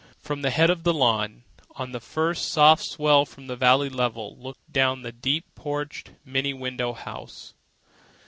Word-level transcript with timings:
From 0.19 0.41
the 0.41 0.49
head 0.49 0.71
of 0.71 0.81
the 0.81 0.95
lawn, 0.95 1.43
on 1.75 1.91
the 1.91 1.99
first 1.99 2.51
soft 2.51 2.81
swell 2.85 3.23
from 3.23 3.45
the 3.45 3.55
valley 3.55 3.87
level, 3.87 4.35
looked 4.35 4.73
down 4.73 5.03
the 5.03 5.11
deep 5.11 5.45
porched, 5.53 6.09
many 6.25 6.55
windowed 6.55 6.95
house. 7.01 7.53